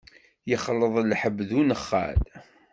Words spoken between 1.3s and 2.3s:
d unexxal.